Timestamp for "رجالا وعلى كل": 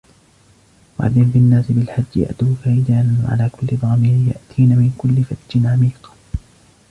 2.67-3.77